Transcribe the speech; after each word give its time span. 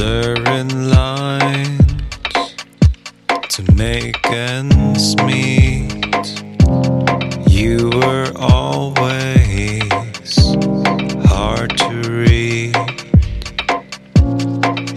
blurring 0.00 0.88
lines 0.88 2.54
to 3.50 3.62
make 3.74 4.16
ends 4.30 5.14
meet. 5.24 6.26
You 7.46 7.90
were 7.92 8.32
always 8.36 9.86
hard 11.28 11.76
to 11.84 11.96
read. 12.26 12.74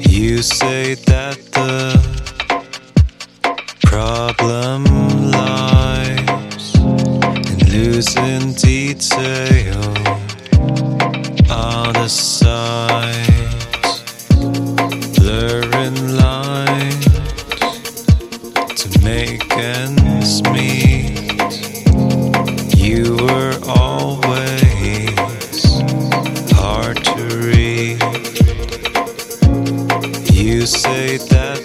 You 0.08 0.42
say 0.42 0.94
that 1.12 1.38
the 1.52 2.00
problem 3.84 4.86
lies 5.32 6.76
in 7.52 7.60
losing 7.74 8.54
detail 8.54 9.84
on 11.52 11.94
ends 19.64 20.44
meet. 20.52 21.16
You 22.76 23.16
were 23.16 23.58
always 23.66 25.16
hard 26.52 26.98
to 27.06 27.24
read. 27.48 28.02
You 30.34 30.66
say 30.66 31.18
that 31.32 31.63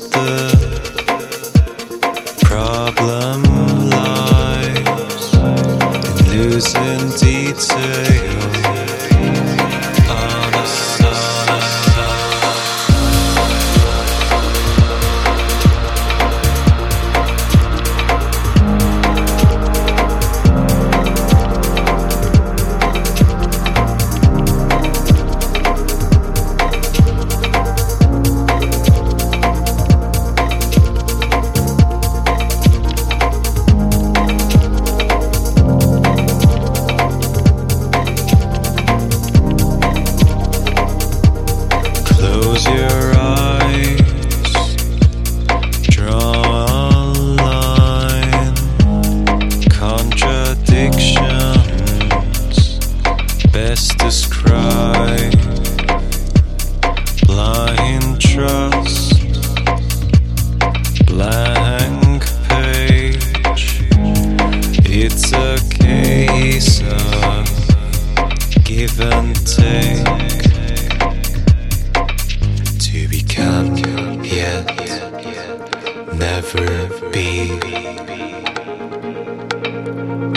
ever 76.55 77.11
be 77.11 77.49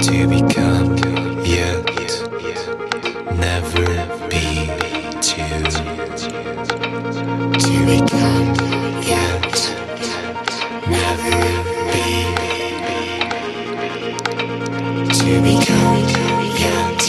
to 0.02 0.28
become 0.28 0.98
yet 1.46 1.86
never 3.38 3.88
be 4.30 4.46
to 5.22 5.46
to 7.60 7.76
become 7.86 8.50
yet 9.02 9.56
never 10.90 11.40
be 11.94 12.06
to 15.18 15.32
become 15.42 16.04
yet 16.60 17.01